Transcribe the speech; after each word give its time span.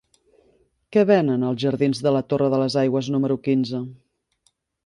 Què 0.95 1.03
venen 1.09 1.45
als 1.51 1.61
jardins 1.65 2.01
de 2.07 2.15
la 2.17 2.23
Torre 2.33 2.49
de 2.57 2.63
les 2.65 2.81
Aigües 2.85 3.13
número 3.17 3.41
quinze? 3.49 3.87